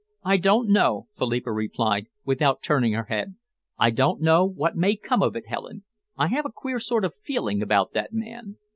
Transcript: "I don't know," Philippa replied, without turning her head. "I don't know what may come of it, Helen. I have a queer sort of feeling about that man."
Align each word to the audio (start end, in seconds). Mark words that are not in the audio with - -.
"I 0.23 0.37
don't 0.37 0.67
know," 0.67 1.09
Philippa 1.15 1.51
replied, 1.51 2.07
without 2.25 2.63
turning 2.63 2.93
her 2.93 3.03
head. 3.03 3.35
"I 3.77 3.91
don't 3.91 4.19
know 4.19 4.43
what 4.47 4.75
may 4.75 4.95
come 4.95 5.21
of 5.21 5.35
it, 5.35 5.45
Helen. 5.45 5.83
I 6.17 6.25
have 6.29 6.47
a 6.47 6.51
queer 6.51 6.79
sort 6.79 7.05
of 7.05 7.13
feeling 7.13 7.61
about 7.61 7.93
that 7.93 8.11
man." 8.11 8.57